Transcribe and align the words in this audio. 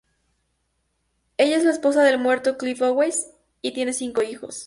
Ella 1.37 1.57
es 1.57 1.63
la 1.63 1.69
esposa 1.69 2.01
del 2.03 2.17
muerto 2.17 2.57
Cliff 2.57 2.81
Owens 2.81 3.27
y 3.61 3.73
tienen 3.73 3.93
cincos 3.93 4.23
hijos. 4.27 4.59